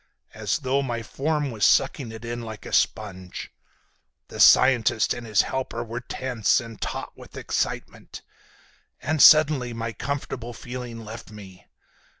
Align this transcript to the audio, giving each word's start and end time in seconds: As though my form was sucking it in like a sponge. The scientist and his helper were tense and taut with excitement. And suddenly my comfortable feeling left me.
As 0.33 0.57
though 0.57 0.81
my 0.81 1.03
form 1.03 1.51
was 1.51 1.63
sucking 1.63 2.11
it 2.11 2.25
in 2.25 2.41
like 2.41 2.65
a 2.65 2.73
sponge. 2.73 3.51
The 4.29 4.39
scientist 4.39 5.13
and 5.13 5.27
his 5.27 5.43
helper 5.43 5.83
were 5.83 5.99
tense 6.01 6.59
and 6.59 6.81
taut 6.81 7.15
with 7.15 7.37
excitement. 7.37 8.23
And 8.99 9.21
suddenly 9.21 9.73
my 9.73 9.93
comfortable 9.93 10.53
feeling 10.53 11.05
left 11.05 11.29
me. 11.29 11.67